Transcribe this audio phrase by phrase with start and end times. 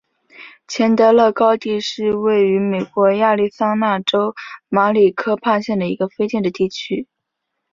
[0.67, 4.33] 钱德勒高地是位于美国亚利桑那州
[4.67, 7.07] 马里科帕县的一个非建制地区。